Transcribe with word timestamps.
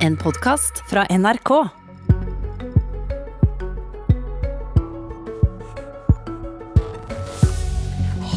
En 0.00 0.14
podkast 0.16 0.78
fra 0.88 1.02
NRK. 1.12 1.50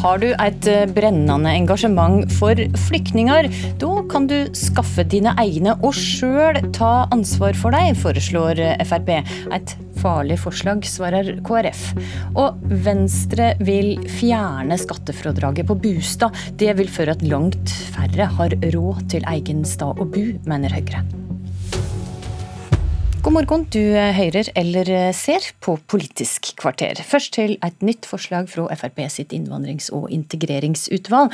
Har 0.02 0.20
du 0.20 0.26
et 0.28 0.68
eh, 0.68 0.84
brennende 0.92 1.54
engasjement 1.54 2.28
for 2.36 2.60
flyktninger, 2.90 3.48
da 3.80 3.94
kan 4.12 4.28
du 4.28 4.36
skaffe 4.52 5.06
dine 5.08 5.32
egne 5.40 5.78
og 5.80 5.96
sjøl 5.96 6.60
ta 6.76 6.92
ansvar 7.16 7.56
for 7.56 7.72
deg, 7.72 7.96
foreslår 7.96 8.60
Frp. 8.84 9.14
Et 9.56 9.74
farlig 10.04 10.36
forslag, 10.44 10.84
svarer 10.84 11.38
KrF. 11.48 11.86
Og 12.36 12.60
Venstre 12.84 13.54
vil 13.64 13.94
fjerne 14.20 14.76
skattefradraget 14.84 15.72
på 15.72 15.80
bostad. 15.88 16.36
Det 16.60 16.76
vil 16.76 16.92
føre 16.92 17.16
at 17.16 17.24
langt 17.24 17.72
færre 17.96 18.28
har 18.36 18.60
råd 18.76 19.04
til 19.16 19.30
egen 19.38 19.64
stad 19.64 19.96
å 19.96 20.04
bo, 20.04 20.28
mener 20.44 20.76
Høyre. 20.76 21.23
God 23.24 23.32
morgen, 23.32 23.62
du 23.72 23.80
hører 23.96 24.50
eller 24.52 24.88
ser 25.16 25.46
på 25.64 25.78
Politisk 25.88 26.50
kvarter. 26.60 26.98
Først 27.08 27.32
til 27.38 27.54
et 27.64 27.78
nytt 27.80 28.04
forslag 28.04 28.50
fra 28.52 28.66
Frp 28.76 29.00
sitt 29.08 29.32
innvandrings- 29.32 29.88
og 29.96 30.10
integreringsutvalg. 30.12 31.32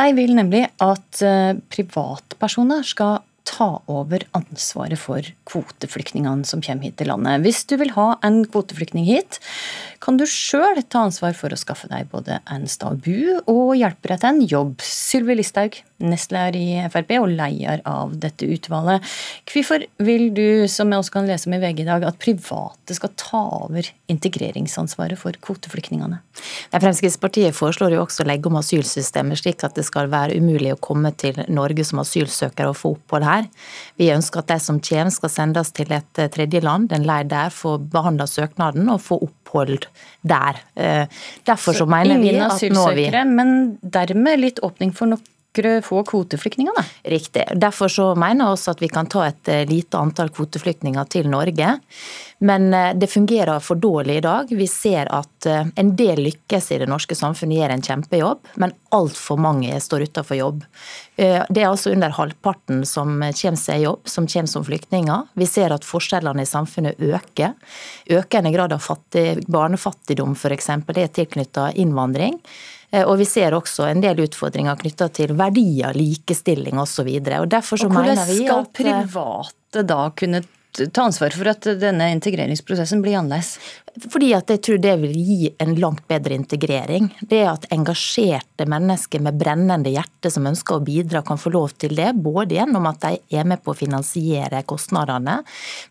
De 0.00 0.06
vil 0.16 0.32
nemlig 0.38 0.62
at 0.80 1.20
eh, 1.20 1.58
privatpersoner 1.68 2.88
skal 2.88 3.18
ta 3.46 3.68
over 3.90 4.24
ansvaret 4.36 4.98
for 5.00 5.26
kvoteflyktningene 5.48 6.46
som 6.48 6.62
kommer 6.64 6.88
hit 6.88 6.98
til 7.00 7.10
landet. 7.12 7.44
Hvis 7.46 7.64
du 7.70 7.76
vil 7.80 7.92
ha 7.96 8.14
en 8.26 8.42
kvoteflyktning 8.44 9.06
hit, 9.08 9.40
kan 10.02 10.18
du 10.18 10.26
sjøl 10.28 10.82
ta 10.90 11.06
ansvar 11.06 11.36
for 11.38 11.54
å 11.54 11.58
skaffe 11.58 11.88
deg 11.90 12.10
både 12.12 12.40
en 12.52 12.66
stad 12.70 12.96
å 12.96 13.02
bo 13.02 13.36
og 13.52 13.76
hjelpe 13.78 14.10
deg 14.12 14.22
til 14.22 14.28
en 14.30 14.48
jobb. 14.50 14.82
Sylvi 14.84 15.38
Listhaug, 15.38 15.78
nestleder 16.02 16.56
i 16.58 16.66
Frp 16.92 17.14
og 17.20 17.30
leder 17.32 17.82
av 17.88 18.14
dette 18.20 18.48
utvalget. 18.50 19.04
Hvorfor 19.48 19.86
vil 20.04 20.28
du, 20.36 20.66
som 20.70 20.90
vi 20.90 20.98
også 20.98 21.14
kan 21.14 21.28
lese 21.28 21.48
om 21.48 21.56
i 21.56 21.60
VG 21.62 21.82
i 21.84 21.88
dag, 21.88 22.04
at 22.04 22.20
private 22.22 22.96
skal 22.96 23.14
ta 23.18 23.42
over 23.62 23.88
integreringsansvaret 24.12 25.18
for 25.20 25.36
kvoteflyktningene? 25.46 26.20
Fremskrittspartiet 26.76 27.56
foreslår 27.56 27.96
jo 27.96 28.02
også 28.04 28.24
å 28.24 28.28
legge 28.28 28.50
om 28.50 28.58
asylsystemet 28.60 29.40
slik 29.40 29.64
at 29.66 29.76
det 29.78 29.86
skal 29.88 30.10
være 30.12 30.36
umulig 30.36 30.74
å 30.74 30.80
komme 30.82 31.12
til 31.16 31.38
Norge 31.48 31.84
som 31.86 32.02
asylsøker 32.02 32.70
og 32.70 32.78
få 32.78 32.94
opphold 32.96 33.26
her. 33.26 33.35
Vi 34.00 34.10
ønsker 34.14 34.42
at 34.42 34.50
de 34.52 34.58
som 34.62 34.80
kommer 34.80 35.12
skal 35.14 35.32
sendes 35.32 35.72
til 35.76 35.92
et 35.92 36.20
tredjeland, 36.34 36.92
en 36.92 37.06
leir 37.06 37.28
der, 37.28 37.54
få 37.54 37.76
behandla 37.78 38.26
søknaden 38.30 38.88
og 38.92 39.02
få 39.04 39.20
opphold 39.28 39.88
der. 40.26 40.60
Eh, 40.74 41.06
derfor 41.46 41.76
så, 41.76 41.84
så 41.84 41.90
mener 41.90 42.20
vi 42.22 42.34
at 42.40 42.68
nå 42.72 42.86
vi 42.96 43.08
Men 43.28 43.78
dermed 43.82 44.40
litt 44.40 44.62
åpning 44.64 44.94
for 44.96 45.16
noe 45.64 45.82
få 45.84 46.02
kvoteflyktninger, 46.06 46.74
da? 46.76 46.84
Riktig. 47.10 47.44
Derfor 47.56 47.88
så 47.92 48.10
mener 48.18 48.52
også 48.52 48.74
at 48.74 48.82
vi 48.82 48.90
kan 48.92 49.08
ta 49.10 49.26
et 49.28 49.48
eh, 49.48 49.64
lite 49.68 49.98
antall 49.98 50.32
kvoteflyktninger 50.34 51.08
til 51.12 51.30
Norge. 51.32 51.76
Men 52.44 52.68
eh, 52.74 52.92
det 52.98 53.08
fungerer 53.12 53.62
for 53.64 53.80
dårlig 53.80 54.18
i 54.18 54.24
dag. 54.26 54.52
Vi 54.52 54.66
ser 54.70 55.08
at 55.14 55.48
eh, 55.48 55.64
en 55.76 55.94
del 55.96 56.20
lykkes 56.26 56.70
i 56.74 56.80
det 56.82 56.90
norske 56.90 57.16
samfunnet, 57.16 57.60
gjør 57.60 57.74
en 57.76 57.86
kjempejobb, 57.88 58.52
men 58.62 58.74
altfor 58.96 59.40
mange 59.40 59.80
står 59.80 60.06
utenfor 60.10 60.40
jobb. 60.40 60.62
Det 61.16 61.62
er 61.62 61.70
altså 61.70 61.94
under 61.94 62.12
halvparten 62.12 62.82
som 62.84 63.14
kommer 63.24 63.56
seg 63.56 63.80
i 63.80 63.84
jobb, 63.86 64.02
som 64.04 64.26
kommer 64.28 64.50
som 64.52 64.64
flyktninger. 64.66 65.22
Vi 65.40 65.46
ser 65.48 65.72
at 65.72 65.86
forskjellene 65.88 66.44
i 66.44 66.48
samfunnet 66.48 67.00
øker. 67.00 67.54
Økende 68.12 68.52
grad 68.52 68.74
av 68.76 68.84
fattig, 68.84 69.46
barnefattigdom 69.48 70.36
f.eks. 70.36 70.68
er 70.76 71.12
tilknyttet 71.16 71.80
innvandring. 71.80 72.36
Eh, 72.90 73.04
og 73.04 73.18
vi 73.20 73.26
ser 73.28 73.56
også 73.56 73.88
en 73.90 74.02
del 74.04 74.20
utfordringer 74.26 74.78
knytta 74.80 75.08
til 75.16 75.34
verdier, 75.38 75.96
likestilling 75.96 76.78
osv. 76.82 77.10
Derfor 77.22 77.82
så 77.82 77.90
mener 77.90 78.22
vi 78.28 78.44
at 78.46 78.52
Hvordan 78.52 78.66
skal 78.66 78.68
private 78.80 79.86
da 79.86 80.02
kunne 80.16 80.42
ta 80.92 81.06
ansvar 81.08 81.34
for 81.36 81.50
at 81.50 81.66
denne 81.80 82.10
integreringsprosessen 82.16 83.02
blir 83.04 83.18
annerledes? 83.20 83.56
Fordi 83.96 84.32
at 84.36 84.50
jeg 84.52 84.60
tror 84.64 84.80
det 84.82 84.92
vil 85.00 85.14
gi 85.16 85.50
en 85.62 85.72
langt 85.80 86.04
bedre 86.08 86.36
integrering. 86.36 87.08
Det 87.20 87.40
at 87.48 87.64
engasjerte 87.72 88.66
mennesker 88.68 89.22
med 89.24 89.38
brennende 89.40 89.92
hjerte 89.92 90.30
som 90.32 90.46
ønsker 90.48 90.76
å 90.76 90.84
bidra, 90.84 91.22
kan 91.24 91.40
få 91.40 91.52
lov 91.54 91.72
til 91.80 91.96
det. 91.96 92.10
Både 92.20 92.58
gjennom 92.58 92.88
at 92.90 93.00
de 93.06 93.38
er 93.38 93.48
med 93.48 93.62
på 93.64 93.72
å 93.72 93.78
finansiere 93.78 94.62
kostnadene, 94.68 95.38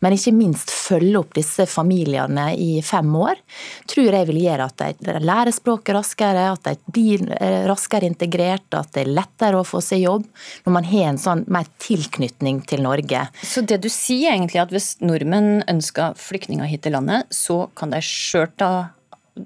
men 0.06 0.16
ikke 0.16 0.36
minst 0.38 0.74
følge 0.74 1.18
opp 1.22 1.34
disse 1.38 1.66
familiene 1.70 2.52
i 2.54 2.78
fem 2.86 3.10
år. 3.18 3.42
Tror 3.90 4.20
jeg 4.20 4.30
vil 4.30 4.42
gjøre 4.44 4.70
at 4.70 4.86
de 5.02 5.18
lærer 5.26 5.56
språket 5.56 5.98
raskere, 5.98 6.46
at 6.54 6.70
de 6.70 6.76
blir 6.94 7.26
eh, 7.40 7.64
raskere 7.70 8.06
integrert, 8.10 8.70
at 8.78 8.94
det 8.94 9.06
er 9.06 9.14
lettere 9.18 9.62
å 9.62 9.66
få 9.68 9.82
seg 9.82 10.06
jobb 10.06 10.30
når 10.66 10.78
man 10.78 10.90
har 10.92 11.10
en 11.10 11.22
sånn 11.22 11.46
mer 11.52 11.68
tilknytning 11.82 12.62
til 12.70 12.86
Norge. 12.86 13.26
Så 13.42 13.66
det 13.66 13.82
du 13.82 13.90
sier 13.90 14.36
egentlig 14.36 14.62
at 14.62 14.74
hvis 14.76 14.98
nordmenn 15.04 15.64
ønsker 15.72 16.18
flyktninger 16.20 16.68
hit 16.68 16.84
til 16.86 16.96
landet, 16.98 17.32
så 17.34 17.66
kan 17.78 17.96
de 17.96 18.04
sjøl 18.04 18.52
ta 18.60 18.74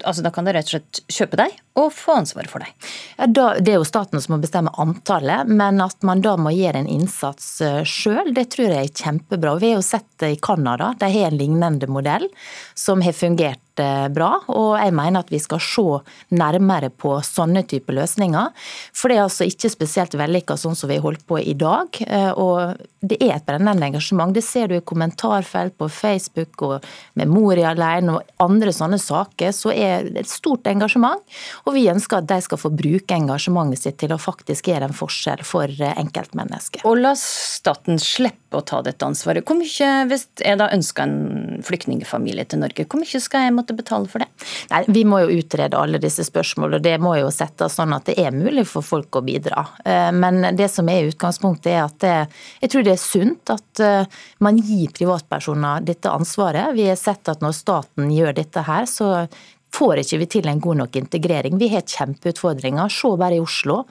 Altså, 0.06 0.22
da 0.22 0.30
kan 0.30 0.46
de 0.46 0.52
rett 0.54 0.68
og 0.68 0.76
slett 0.76 1.00
kjøpe 1.10 1.38
deg 1.40 1.56
og 1.80 1.96
få 1.96 2.20
ansvaret 2.20 2.52
for 2.52 2.64
deg. 2.64 2.90
Ja, 3.18 3.28
det 3.60 3.74
er 3.74 3.80
jo 3.80 3.88
staten 3.88 4.22
som 4.22 4.36
må 4.36 4.42
bestemme 4.44 4.74
antallet, 4.82 5.50
men 5.50 5.82
at 5.84 6.04
man 6.08 6.24
da 6.26 6.36
må 6.40 6.54
gjøre 6.56 6.84
en 6.84 6.92
innsats 6.92 7.48
eh, 7.66 7.82
sjøl, 7.88 8.34
det 8.36 8.50
tror 8.56 8.74
jeg 8.74 8.90
er 8.90 9.04
kjempebra. 9.04 9.58
Vi 9.62 9.74
har 9.74 9.82
jo 9.82 9.88
sett 9.88 10.08
det 10.22 10.34
i 10.36 10.42
Canada, 10.42 10.94
de 11.00 11.12
har 11.14 11.32
en 11.32 11.40
lignende 11.40 11.90
modell 11.92 12.28
som 12.78 13.04
har 13.06 13.16
fungert 13.16 13.64
bra. 14.14 14.30
Og 14.52 14.74
jeg 14.80 14.94
mener 14.96 15.24
at 15.24 15.32
vi 15.32 15.40
skal 15.42 15.62
se 15.64 15.86
nærmere 16.36 16.90
på 16.92 17.16
sånne 17.26 17.64
typer 17.70 17.96
løsninger. 18.00 18.52
For 18.96 19.12
det 19.12 19.18
er 19.18 19.26
altså 19.26 19.48
ikke 19.50 19.72
spesielt 19.72 20.18
vellykka 20.20 20.58
sånn 20.60 20.78
som 20.78 20.92
vi 20.92 21.00
har 21.00 21.06
holdt 21.06 21.26
på 21.30 21.40
i 21.40 21.56
dag. 21.60 22.00
Eh, 22.06 22.32
og 22.32 22.80
det 23.00 23.20
er 23.24 23.38
et 23.38 23.48
brennende 23.48 23.90
engasjement. 23.90 24.34
Det 24.36 24.44
ser 24.46 24.70
du 24.70 24.78
i 24.78 24.84
kommentarfelt 24.84 25.78
på 25.80 25.90
Facebook 25.94 26.64
og 26.66 26.88
med 27.20 27.32
Moria 27.32 27.72
alene 27.74 28.18
og 28.18 28.34
andre 28.44 28.74
sånne 28.76 29.00
saker. 29.02 29.54
Så 29.56 29.74
er 29.74 30.10
det 30.10 30.26
et 30.26 30.32
stort 30.32 30.68
engasjement. 30.70 31.24
Og 31.69 31.75
vi 31.78 31.85
ønsker 31.91 32.24
at 32.24 32.30
de 32.31 32.40
skal 32.41 32.57
få 32.57 32.72
bruke 32.74 33.13
engasjementet 33.13 33.84
sitt 33.84 34.00
til 34.02 34.13
å 34.16 34.18
faktisk 34.18 34.72
gjøre 34.72 34.88
en 34.90 34.96
forskjell 34.97 35.44
for 35.46 35.69
enkeltmennesket. 35.69 36.81
Og 36.90 36.97
la 36.97 37.12
staten 37.13 38.00
slippe 38.02 38.57
å 38.57 38.63
ta 38.66 38.80
dette 38.81 39.06
ansvaret. 39.06 39.46
Hvor 39.46 39.59
mye, 39.59 39.90
hvis 40.09 40.25
jeg 40.41 40.57
da 40.57 40.72
ønsker 40.74 41.06
en 41.06 41.62
flyktningfamilie 41.66 42.47
til 42.50 42.63
Norge, 42.63 42.88
hvor 42.90 43.03
mye 43.03 43.22
skal 43.22 43.46
jeg 43.46 43.53
måtte 43.53 43.75
betale 43.78 44.09
for 44.09 44.24
det? 44.24 44.30
Nei, 44.72 44.81
Vi 44.90 45.03
må 45.06 45.22
jo 45.22 45.38
utrede 45.44 45.78
alle 45.78 46.02
disse 46.02 46.25
spørsmålene, 46.25 46.80
og 46.80 46.88
det 46.88 46.96
må 47.03 47.13
jo 47.19 47.30
settes 47.34 47.78
sånn 47.78 47.94
at 47.94 48.09
det 48.09 48.18
er 48.18 48.34
mulig 48.34 48.66
for 48.72 48.86
folk 48.86 49.19
å 49.19 49.24
bidra. 49.25 49.68
Eh, 49.86 50.09
men 50.16 50.41
det 50.57 50.72
som 50.74 50.90
er 50.90 51.12
utgangspunktet, 51.12 51.69
er 51.75 51.86
at 51.86 52.01
det, 52.01 52.16
jeg 52.63 52.74
tror 52.74 52.88
det 52.88 52.96
er 52.96 53.03
sunt 53.03 53.53
at 53.53 53.86
eh, 53.86 54.19
man 54.41 54.57
gir 54.57 54.90
privatpersoner 54.97 55.86
dette 55.86 56.09
ansvaret. 56.09 56.74
Vi 56.74 56.90
har 56.90 56.97
sett 56.97 57.30
at 57.30 57.46
når 57.46 57.53
staten 57.62 58.09
gjør 58.16 58.34
dette 58.41 58.66
her, 58.66 58.90
så 58.90 59.28
får 59.75 60.02
ikke 60.03 60.19
vi 60.22 60.30
til 60.38 60.50
en 60.50 60.62
god 60.63 60.81
nok 60.81 60.96
integrering. 61.00 61.59
Vi 61.59 61.69
har 61.74 61.85
kjempeutfordringer. 61.85 62.90
Se 62.91 63.12
bare 63.19 63.38
i 63.38 63.44
Oslo 63.44 63.84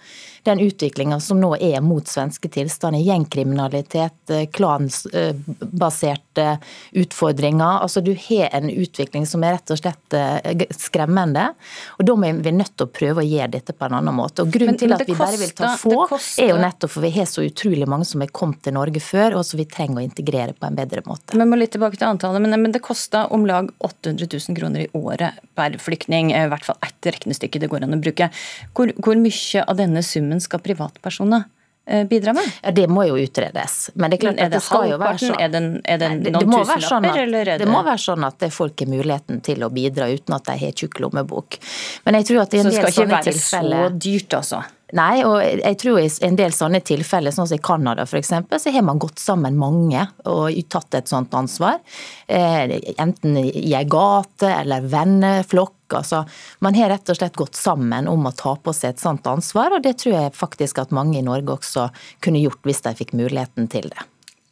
den 0.49 0.65
utviklinga 0.67 1.21
som 1.25 1.41
nå 1.41 1.55
er 1.57 1.81
mot 1.85 2.09
svenske 2.09 2.51
tilstander. 2.53 3.05
Gjengkriminalitet, 3.05 4.35
klansbaserte 4.57 6.09
klanbaserte 6.09 6.59
utfordringer. 6.91 7.83
Altså 7.83 8.01
Du 8.01 8.15
har 8.29 8.49
en 8.53 8.71
utvikling 8.71 9.27
som 9.27 9.45
er 9.45 9.57
rett 9.57 9.71
og 9.71 9.79
slett 9.79 10.15
eh, 10.15 10.67
skremmende. 10.77 11.53
og 11.99 12.05
Da 12.05 12.15
må 12.17 12.33
vi 12.43 12.53
nødt 12.53 12.77
til 12.77 12.87
å 12.87 12.93
prøve 12.93 13.23
å 13.23 13.27
gjøre 13.27 13.51
dette 13.53 13.73
på 13.73 13.87
en 13.87 13.99
annen 13.99 14.15
måte. 14.15 14.43
Og 14.43 14.53
Grunnen 14.53 14.77
men, 14.77 14.81
til 14.81 14.93
at 14.95 15.05
vi 15.07 15.17
bare 15.19 15.39
vil 15.41 15.53
ta 15.57 15.75
få, 15.79 16.07
er 16.39 16.53
jo 16.53 16.59
nettopp 16.61 16.93
for 16.93 17.05
vi 17.05 17.13
har 17.15 17.29
så 17.29 17.45
utrolig 17.45 17.89
mange 17.89 18.09
som 18.09 18.23
har 18.25 18.33
kommet 18.33 18.63
til 18.65 18.77
Norge 18.77 19.01
før, 19.03 19.39
og 19.39 19.47
som 19.47 19.61
vi 19.61 19.69
trenger 19.69 20.01
å 20.01 20.05
integrere 20.05 20.55
på 20.57 20.69
en 20.69 20.79
bedre 20.79 21.05
måte. 21.07 21.37
Vi 21.37 21.49
må 21.49 21.59
litt 21.59 21.75
tilbake 21.75 21.99
til 21.99 22.09
antallet, 22.09 22.43
men, 22.45 22.57
men 22.63 22.75
det 22.75 22.83
kosta 22.85 23.27
om 23.35 23.47
lag 23.49 23.71
800 23.79 24.29
000 24.31 24.59
kroner 24.59 24.87
i 24.87 24.91
året 24.97 25.39
per 25.59 25.77
flyktning. 25.83 26.33
I 26.33 26.47
hvert 26.51 26.67
fall 26.69 26.79
ett 26.85 27.11
regnestykke 27.13 27.61
det 27.63 27.71
går 27.71 27.87
an 27.87 27.97
å 27.97 28.01
bruke. 28.03 28.31
Hvor, 28.77 28.93
hvor 29.05 29.19
mye 29.21 29.65
av 29.65 29.79
denne 29.81 30.03
summen 30.07 30.38
sammen 30.39 30.41
skal 30.41 30.61
privatpersoner 30.61 31.45
eh, 31.87 32.07
bidra 32.07 32.33
med? 32.33 32.45
Ja, 32.63 32.71
Det 32.71 32.89
må 32.89 33.07
jo 33.09 33.17
utredes. 33.17 33.91
Men 33.95 34.11
det 34.11 34.19
er 34.19 34.21
klart 34.21 34.39
er 34.39 34.49
det, 34.49 34.57
det 34.57 34.63
skal 34.63 34.91
jo 34.91 34.99
være 34.99 35.19
sånn. 35.19 35.37
Er 35.41 35.49
det, 35.49 35.63
er 35.85 35.99
det 35.99 36.33
noen 36.33 36.33
det 36.33 36.47
tusenlapper, 36.47 37.23
eller 37.23 37.41
er 37.41 37.59
det 37.59 37.67
Det 37.67 37.71
må 37.73 37.83
være 37.83 37.99
sånn 37.99 38.25
at 38.25 38.49
folk 38.53 38.81
har 38.81 38.89
muligheten 38.89 39.41
til 39.41 39.63
å 39.65 39.71
bidra 39.71 40.09
uten 40.09 40.35
at 40.35 40.49
de 40.49 40.59
har 40.59 40.73
tjukk 40.73 41.01
lommebok. 41.01 41.59
Men 42.05 42.21
jeg 42.21 42.31
tror 42.31 42.43
at 42.47 42.55
i 42.55 42.63
en 42.63 42.71
del 42.71 42.93
sånne 42.93 43.23
tilfeller 43.23 43.23
Så 43.23 43.31
det 43.31 43.39
skal 43.39 43.65
ikke 43.65 43.77
være 43.77 43.95
så 43.95 44.03
dyrt, 44.09 44.35
altså? 44.43 44.65
Nei, 44.97 45.21
og 45.21 45.43
jeg 45.45 45.77
tror 45.83 45.99
i 46.01 46.09
en 46.25 46.37
del 46.39 46.55
sånne 46.57 46.79
tilfeller, 46.81 47.35
sånn 47.35 47.49
som 47.51 47.59
i 47.59 47.61
Canada 47.61 48.07
f.eks., 48.09 48.31
så 48.49 48.73
har 48.73 48.85
man 48.87 49.01
gått 49.03 49.21
sammen 49.21 49.59
mange 49.61 50.07
og 50.25 50.57
tatt 50.73 50.97
et 50.97 51.11
sånt 51.11 51.35
ansvar. 51.37 51.83
Eh, 52.25 52.79
enten 52.97 53.37
i 53.37 53.75
ei 53.77 53.85
gate 53.85 54.49
eller 54.49 54.89
venneflokk. 54.89 55.75
Altså, 55.97 56.25
man 56.65 56.77
har 56.77 56.91
rett 56.93 57.09
og 57.09 57.19
slett 57.19 57.39
gått 57.39 57.59
sammen 57.59 58.09
om 58.11 58.29
å 58.29 58.35
ta 58.37 58.55
på 58.57 58.75
seg 58.77 58.95
et 58.95 59.03
sånt 59.03 59.27
ansvar, 59.31 59.75
og 59.77 59.85
det 59.87 59.97
tror 60.03 60.15
jeg 60.17 60.37
faktisk 60.37 60.83
at 60.83 60.95
mange 60.95 61.19
i 61.21 61.25
Norge 61.25 61.57
også 61.59 61.89
kunne 62.25 62.43
gjort 62.43 62.65
hvis 62.69 62.85
de 62.85 62.95
fikk 62.99 63.15
muligheten 63.17 63.71
til 63.73 63.91
det. 63.93 64.07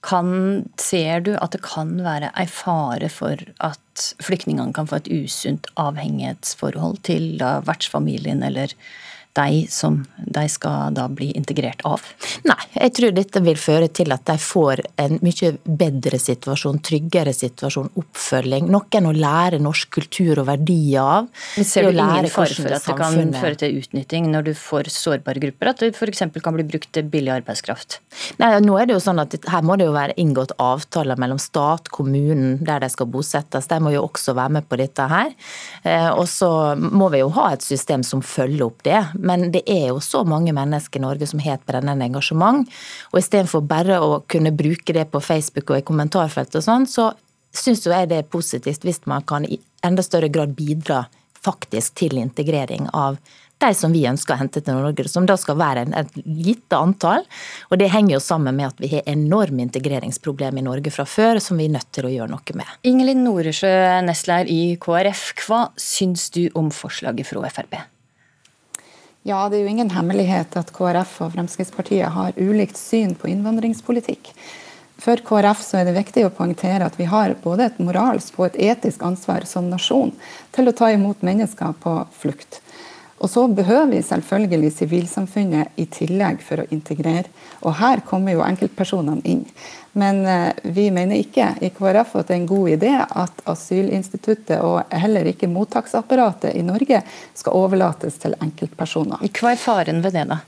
Kan, 0.07 0.69
ser 0.79 1.25
du 1.27 1.33
at 1.35 1.57
det 1.57 1.65
kan 1.67 1.97
være 2.05 2.31
ei 2.39 2.47
fare 2.47 3.09
for 3.11 3.41
at 3.65 4.05
flyktningene 4.23 4.77
kan 4.77 4.87
få 4.87 5.01
et 5.01 5.11
usunt 5.11 5.67
avhengighetsforhold 5.83 7.01
til 7.09 7.41
vertsfamilien 7.67 8.45
eller 8.47 8.75
de 9.37 9.67
som 9.71 10.01
de 10.17 10.45
skal 10.51 10.95
da 10.97 11.07
bli 11.13 11.31
integrert 11.39 11.85
av? 11.89 12.03
Nei, 12.49 12.59
jeg 12.75 12.95
tror 12.99 13.15
dette 13.17 13.43
vil 13.45 13.59
føre 13.61 13.89
til 13.93 14.13
at 14.15 14.25
de 14.29 14.37
får 14.41 14.83
en 15.03 15.19
mye 15.25 15.53
bedre 15.65 16.21
situasjon, 16.21 16.81
tryggere 16.85 17.35
situasjon, 17.37 17.93
oppfølging. 18.01 18.71
Noen 18.73 19.11
å 19.11 19.15
lære 19.17 19.61
norsk 19.63 19.93
kultur 19.99 20.43
og 20.43 20.49
verdier 20.51 21.03
av. 21.03 21.31
Men 21.57 21.69
ser 21.69 21.89
du 21.89 21.95
ingen 21.95 22.31
fare 22.33 22.57
for 22.57 22.77
at 22.77 22.87
det 22.87 22.97
kan 22.99 23.35
føre 23.37 23.61
til 23.61 23.81
utnytting 23.81 24.31
når 24.33 24.51
du 24.51 24.53
får 24.59 24.91
sårbare 24.93 25.43
grupper? 25.43 25.73
At 25.73 25.85
det 25.85 25.93
f.eks. 25.95 26.25
kan 26.43 26.57
bli 26.57 26.67
brukt 26.67 26.91
til 26.97 27.09
billig 27.11 27.35
arbeidskraft? 27.39 28.01
Nei, 28.41 28.51
nå 28.65 28.77
er 28.81 28.89
det 28.89 28.97
jo 28.97 29.03
sånn 29.03 29.21
at 29.23 29.35
Her 29.51 29.65
må 29.67 29.77
det 29.79 29.89
jo 29.89 29.95
være 29.95 30.17
inngått 30.21 30.55
avtaler 30.63 31.19
mellom 31.21 31.41
stat, 31.43 31.91
kommunen, 31.93 32.57
der 32.65 32.83
de 32.83 32.91
skal 32.93 33.09
bosettes. 33.11 33.69
De 33.71 33.81
må 33.83 33.93
jo 33.95 34.05
også 34.07 34.35
være 34.37 34.57
med 34.59 34.69
på 34.69 34.79
dette 34.81 35.07
her. 35.11 35.33
Eh, 35.85 36.09
og 36.13 36.27
så 36.31 36.51
må 36.77 37.11
vi 37.13 37.23
jo 37.23 37.31
ha 37.37 37.51
et 37.55 37.65
system 37.65 38.05
som 38.07 38.23
følger 38.25 38.67
opp 38.67 38.85
det. 38.87 39.01
Men 39.27 39.51
det 39.55 39.65
er 39.71 39.91
jo 39.91 40.01
så 40.05 40.23
mange 40.29 40.55
mennesker 40.57 41.01
i 41.01 41.05
Norge 41.05 41.29
som 41.29 41.43
har 41.43 41.59
et 41.59 41.69
brennende 41.69 42.07
engasjement. 42.07 42.67
Og 43.13 43.21
istedenfor 43.21 43.65
bare 43.67 44.01
å 44.03 44.21
kunne 44.31 44.55
bruke 44.57 44.97
det 44.97 45.09
på 45.13 45.23
Facebook 45.25 45.73
og 45.73 45.81
i 45.81 45.87
kommentarfeltet 45.87 46.61
og 46.63 46.67
sånn, 46.67 46.89
så 46.91 47.11
syns 47.57 47.87
jeg 47.87 48.11
det 48.11 48.21
er 48.21 48.31
positivt 48.31 48.85
hvis 48.85 49.03
man 49.11 49.25
kan 49.27 49.47
i 49.49 49.59
enda 49.87 50.05
større 50.05 50.31
grad 50.33 50.55
bidra 50.57 51.07
faktisk 51.47 51.95
til 52.03 52.19
integrering 52.21 52.89
av 52.97 53.19
de 53.63 53.71
som 53.75 53.93
vi 53.95 54.05
ønsker 54.09 54.35
å 54.35 54.41
hente 54.41 54.61
til 54.61 54.77
Norge, 54.77 55.07
som 55.09 55.25
da 55.29 55.37
skal 55.41 55.57
være 55.57 55.87
et 55.97 56.19
lite 56.27 56.77
antall. 56.77 57.25
Og 57.71 57.79
Det 57.81 57.89
henger 57.93 58.17
jo 58.17 58.21
sammen 58.21 58.57
med 58.59 58.69
at 58.69 58.83
vi 58.83 58.91
har 58.93 59.09
enorme 59.09 59.65
integreringsproblemer 59.65 60.61
i 60.61 60.67
Norge 60.67 60.93
fra 60.93 61.07
før, 61.09 61.41
som 61.41 61.57
vi 61.57 61.71
er 61.71 61.77
nødt 61.79 61.89
til 61.97 62.09
å 62.09 62.13
gjøre 62.13 62.35
noe 62.35 62.59
med. 62.59 62.77
Ingelin 62.85 63.25
Noresjø, 63.25 63.73
nestleder 64.05 64.53
i 64.53 64.77
KrF. 64.77 65.31
Hva 65.47 65.67
syns 65.81 66.29
du 66.37 66.47
om 66.55 66.69
forslaget 66.75 67.33
fra 67.33 67.49
Frp? 67.49 67.81
Ja, 69.27 69.49
Det 69.49 69.57
er 69.59 69.65
jo 69.65 69.73
ingen 69.75 69.89
hemmelighet 69.91 70.55
at 70.55 70.69
KrF 70.71 71.17
og 71.25 71.33
Fremskrittspartiet 71.33 72.13
har 72.15 72.37
ulikt 72.39 72.79
syn 72.79 73.17
på 73.19 73.27
innvandringspolitikk. 73.27 74.29
For 75.03 75.19
KrF 75.19 75.65
så 75.67 75.81
er 75.81 75.89
det 75.89 75.97
viktig 75.97 76.23
å 76.29 76.31
poengtere 76.31 76.87
at 76.87 76.95
vi 76.95 77.09
har 77.11 77.35
både 77.43 77.67
et 77.67 77.81
moralsk 77.83 78.39
og 78.39 78.47
et 78.47 78.61
etisk 78.69 79.03
ansvar 79.03 79.43
som 79.51 79.67
nasjon 79.67 80.13
til 80.55 80.71
å 80.71 80.77
ta 80.79 80.93
imot 80.95 81.27
mennesker 81.27 81.75
på 81.83 81.97
flukt. 82.15 82.61
Og 83.19 83.31
så 83.33 83.47
behøver 83.49 83.87
vi 83.95 84.03
selvfølgelig 84.05 84.73
sivilsamfunnet 84.77 85.79
i 85.81 85.87
tillegg 85.89 86.43
for 86.45 86.61
å 86.61 86.67
integrere. 86.75 87.31
Og 87.65 87.79
her 87.79 88.03
kommer 88.05 88.37
jo 88.37 88.45
enkeltpersonene 88.45 89.25
inn. 89.25 89.45
Men 89.97 90.21
eh, 90.29 90.51
vi 90.77 90.91
mener 90.93 91.17
ikke 91.17 91.55
i 91.65 91.71
KrF 91.73 92.19
at 92.21 92.29
det 92.29 92.35
er 92.35 92.43
en 92.43 92.51
god 92.51 92.73
idé 92.75 92.93
at 93.01 93.41
asylinstituttet 93.49 94.61
og 94.61 94.93
heller 94.93 95.31
ikke 95.33 95.49
mottaksapparatet 95.49 96.59
i 96.59 96.67
Norge 96.67 97.01
skal 97.33 97.57
overlates 97.57 98.21
til 98.21 98.37
enkeltpersoner. 98.37 99.25
Hva 99.33 99.55
er 99.55 99.65
faren 99.65 100.05
ved 100.05 100.19
det, 100.19 100.27
da? 100.35 100.43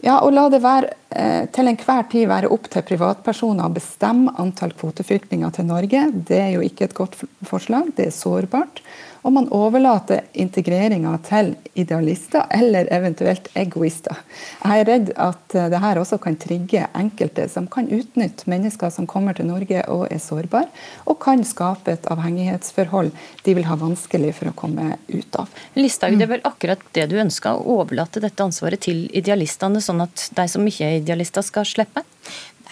Ja, 0.00 0.16
og 0.24 0.32
La 0.32 0.46
det 0.48 0.62
være, 0.64 0.94
eh, 1.10 1.46
til 1.52 1.68
enhver 1.68 2.06
tid 2.08 2.28
være 2.28 2.48
opp 2.48 2.70
til 2.72 2.86
privatpersoner 2.88 3.68
å 3.68 3.74
bestemme 3.74 4.32
antall 4.40 4.72
kvoteflyktninger 4.72 5.52
til 5.52 5.68
Norge. 5.68 6.06
Det 6.12 6.40
er 6.40 6.50
jo 6.54 6.64
ikke 6.64 6.88
et 6.88 6.96
godt 6.96 7.18
forslag, 7.44 7.92
det 7.96 8.06
er 8.06 8.16
sårbart 8.16 8.80
og 9.22 9.34
man 9.34 9.48
overlater 9.52 10.24
integreringa 10.40 11.12
til 11.26 11.52
idealister 11.78 12.46
eller 12.54 12.88
eventuelt 12.92 13.50
egoister. 13.58 14.16
Jeg 14.62 14.82
er 14.82 14.88
redd 14.88 15.10
at 15.20 15.56
eh, 15.56 15.68
det 15.72 15.80
her 15.82 16.00
også 16.00 16.18
kan 16.22 16.38
trigge 16.40 16.86
enkelte 16.96 17.46
som 17.52 17.68
kan 17.70 17.88
utnytte 17.92 18.48
mennesker 18.50 18.92
som 18.92 19.08
kommer 19.10 19.36
til 19.36 19.50
Norge 19.50 19.82
og 19.92 20.06
er 20.10 20.22
sårbare, 20.22 20.70
og 21.04 21.20
kan 21.22 21.44
skape 21.46 21.94
et 21.94 22.08
avhengighetsforhold 22.10 23.12
de 23.44 23.56
vil 23.56 23.68
ha 23.68 23.76
vanskelig 23.80 24.32
for 24.38 24.50
å 24.50 24.56
komme 24.56 24.96
ut 25.12 25.40
av. 25.40 25.52
Listhaug, 25.76 26.16
det 26.16 26.26
er 26.26 26.34
vel 26.36 26.48
akkurat 26.48 26.82
det 26.96 27.08
du 27.12 27.18
ønsker, 27.20 27.60
å 27.60 27.80
overlate 27.82 28.22
dette 28.24 28.44
ansvaret 28.44 28.80
til 28.80 29.04
idealistene, 29.16 29.82
sånn 29.90 30.06
at 30.06 30.28
de 30.38 30.46
som 30.50 30.66
ikke 30.66 30.86
er 30.86 31.00
idealister 31.02 31.44
skal 31.46 31.68
slippe? 31.68 32.04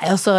Altså, 0.06 0.34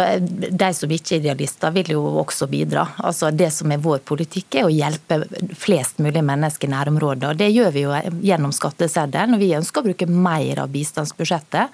De 0.50 0.70
som 0.74 0.90
ikke 0.90 1.16
er 1.16 1.20
idealister, 1.20 1.72
vil 1.74 1.92
jo 1.92 2.02
også 2.22 2.48
bidra. 2.50 2.86
Altså, 3.04 3.30
det 3.34 3.50
som 3.52 3.72
er 3.72 3.82
vår 3.82 4.00
politikk, 4.08 4.60
er 4.60 4.68
å 4.68 4.72
hjelpe 4.72 5.20
flest 5.58 6.00
mulig 6.00 6.22
mennesker 6.24 6.68
i 6.68 6.72
nærområdet. 6.72 7.28
og 7.28 7.36
Det 7.36 7.50
gjør 7.52 7.70
vi 7.74 7.84
jo 7.84 7.92
gjennom 8.24 8.54
skatteseddelen. 8.56 9.34
og 9.34 9.40
Vi 9.40 9.52
ønsker 9.58 9.82
å 9.82 9.88
bruke 9.90 10.08
mer 10.08 10.62
av 10.64 10.72
bistandsbudsjettet 10.72 11.68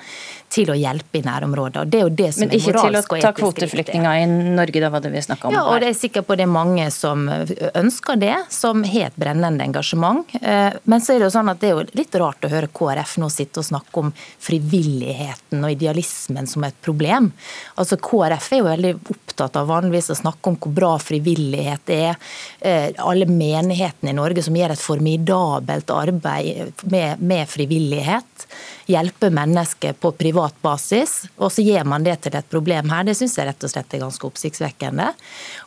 til 0.50 0.70
å 0.70 0.76
hjelpe 0.78 1.20
i 1.20 1.22
nærområdet. 1.26 1.76
og 1.82 1.88
det 1.90 2.00
er 2.00 2.02
jo 2.02 2.14
det 2.14 2.32
som 2.34 2.46
Men 2.46 2.56
ikke 2.58 2.74
til 2.74 2.98
å 2.98 3.20
ta 3.20 3.32
kvoteflyktninger 3.32 4.22
i 4.22 4.26
Norge, 4.26 4.80
da 4.80 4.90
var 4.90 5.00
det 5.00 5.12
vi 5.12 5.22
snakka 5.22 5.48
om? 5.48 5.54
Ja, 5.54 5.64
og 5.70 5.80
det 5.80 5.90
er 5.90 5.98
sikkert 5.98 6.26
på 6.26 6.36
det 6.36 6.46
er 6.46 6.52
mange 6.52 6.90
som 6.90 7.28
ønsker 7.28 8.18
det, 8.18 8.36
som 8.50 8.82
har 8.84 9.10
et 9.10 9.16
brennende 9.16 9.64
engasjement. 9.64 10.26
Eh, 10.40 10.72
men 10.84 11.00
så 11.00 11.14
er 11.14 11.20
det 11.20 11.28
jo 11.28 11.34
sånn 11.38 11.50
at 11.50 11.60
det 11.60 11.70
er 11.70 11.76
jo 11.76 11.86
litt 11.98 12.14
rart 12.14 12.46
å 12.46 12.50
høre 12.50 12.70
KrF 12.72 13.16
nå 13.22 13.30
sitte 13.32 13.62
og 13.62 13.68
snakke 13.68 14.02
om 14.02 14.12
frivilligheten 14.42 15.62
og 15.62 15.70
idealismen 15.76 16.46
som 16.50 16.64
et 16.64 16.76
problem. 16.82 17.32
Altså 17.76 17.98
KrF 18.00 18.52
er 18.52 18.62
jo 18.62 18.68
veldig 18.70 18.92
opptatt 18.96 19.25
av 19.44 19.68
vanligvis 19.70 20.10
å 20.12 20.18
snakke 20.18 20.52
om 20.52 20.58
hvor 20.60 20.74
bra 20.76 20.92
frivillighet 21.02 21.92
er. 21.94 22.16
Eh, 22.60 22.88
alle 22.98 23.28
menighetene 23.30 24.12
i 24.12 24.16
Norge 24.16 24.44
som 24.46 24.56
gjør 24.56 24.74
et 24.74 24.82
formidabelt 24.82 25.92
arbeid 25.94 26.86
med, 26.90 27.20
med 27.20 27.48
frivillighet 27.50 28.48
hjelpe 28.86 29.30
mennesker 29.34 29.96
på 29.98 30.12
privat 30.14 30.54
basis, 30.62 31.24
og 31.36 31.50
så 31.52 31.62
gjør 31.64 31.86
man 31.90 32.04
det 32.06 32.20
til 32.24 32.36
et 32.38 32.46
problem 32.50 32.90
her. 32.92 33.06
Det 33.06 33.16
syns 33.18 33.34
jeg 33.38 33.48
rett 33.48 33.66
og 33.66 33.72
slett 33.72 33.96
er 33.96 34.02
ganske 34.04 34.28
oppsiktsvekkende. 34.28 35.08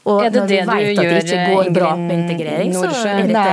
Og 0.08 0.24
er 0.24 0.32
det 0.32 0.40
når 0.40 0.52
det 0.52 0.60
vi 0.70 0.86
vet 0.88 1.02
at 1.02 1.10
det 1.12 1.24
ikke 1.26 1.50
går 1.50 1.72
bra 1.76 1.92
på 2.00 2.16
integrering, 2.16 2.76
så 2.78 2.92
er 3.12 3.28
dette 3.28 3.44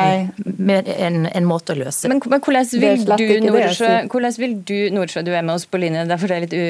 en, 0.47 0.71
en, 0.71 1.19
en, 1.33 1.47
måte 1.47 1.75
å 1.75 1.79
løse 1.79 2.11
Men, 2.11 2.23
men 2.31 2.43
hvordan 2.43 2.69
vil 2.71 3.03
du, 3.07 3.27
Nordsjø, 3.47 3.91
hvordan 4.12 4.37
vil 4.39 4.57
du, 4.71 4.77
Nordsjø, 4.95 5.25
du 5.27 5.33
er 5.35 5.47
med 5.47 5.57
oss 5.57 5.67
på 5.67 5.81
linje, 5.83 6.07
derfor 6.07 6.31
det 6.31 6.39
er 6.39 6.47
litt 6.47 6.57
u, 6.57 6.62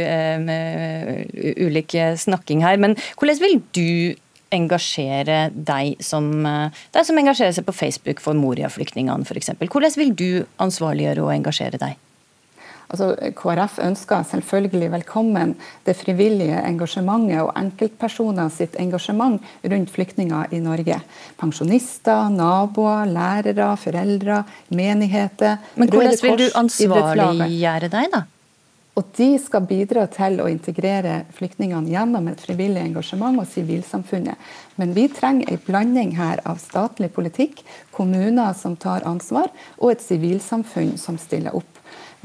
uh, 0.56 1.66
ulik 1.68 1.96
snakking 2.20 2.64
her, 2.64 2.80
men 2.80 2.96
hvordan 3.20 3.35
vil 3.42 3.60
du 3.76 4.16
engasjere 4.54 5.50
deg 5.50 6.02
som, 6.04 6.30
deg 6.94 7.06
som 7.06 7.18
engasjerer 7.18 7.54
seg 7.56 7.66
på 7.66 7.74
Facebook 7.74 8.22
for 8.22 8.38
Moria-flyktningene 8.38 9.26
f.eks. 9.26 9.54
Hvordan 9.58 9.96
vil 9.98 10.12
du 10.16 10.30
ansvarliggjøre 10.62 11.24
og 11.24 11.32
engasjere 11.34 11.80
deg? 11.82 12.02
Altså, 12.86 13.08
KrF 13.34 13.80
ønsker 13.82 14.22
selvfølgelig 14.28 14.92
velkommen 14.92 15.56
det 15.86 15.96
frivillige 15.98 16.60
engasjementet 16.68 17.40
og 17.42 17.50
enkeltpersoner 17.58 18.52
sitt 18.54 18.78
engasjement 18.78 19.42
rundt 19.66 19.90
flyktninger 19.90 20.54
i 20.54 20.60
Norge. 20.62 21.00
Pensjonister, 21.40 22.30
naboer, 22.30 23.10
lærere, 23.10 23.72
foreldre, 23.82 24.44
menigheter. 24.70 25.58
Men 25.74 25.90
hvordan 25.90 26.22
vil 26.22 26.40
du 26.44 26.46
ansvarliggjøre 26.62 27.90
deg, 27.90 28.14
da? 28.14 28.22
Og 28.96 29.04
De 29.16 29.28
skal 29.40 29.66
bidra 29.68 30.06
til 30.08 30.38
å 30.40 30.48
integrere 30.48 31.26
flyktningene 31.36 31.92
gjennom 31.92 32.30
et 32.30 32.40
frivillig 32.40 32.80
engasjement 32.80 33.36
og 33.42 33.48
sivilsamfunnet. 33.50 34.40
Men 34.80 34.94
vi 34.96 35.04
trenger 35.12 35.52
en 35.52 35.64
blanding 35.66 36.14
her 36.16 36.40
av 36.48 36.60
statlig 36.62 37.10
politikk, 37.12 37.60
kommuner 37.92 38.56
som 38.56 38.76
tar 38.80 39.04
ansvar, 39.08 39.52
og 39.76 39.92
et 39.92 40.04
sivilsamfunn 40.04 40.96
som 41.00 41.20
stiller 41.20 41.56
opp. 41.56 41.76